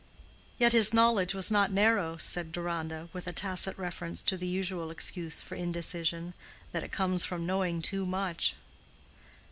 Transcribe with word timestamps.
"Yet 0.57 0.73
his 0.73 0.95
knowledge 0.95 1.35
was 1.35 1.51
not 1.51 1.71
narrow?" 1.71 2.17
said 2.17 2.51
Deronda, 2.51 3.07
with 3.13 3.27
a 3.27 3.31
tacit 3.31 3.77
reference 3.77 4.23
to 4.23 4.35
the 4.35 4.47
usual 4.47 4.89
excuse 4.89 5.43
for 5.43 5.53
indecision—that 5.53 6.83
it 6.83 6.91
comes 6.91 7.23
from 7.23 7.45
knowing 7.45 7.83
too 7.83 8.03
much. 8.07 8.55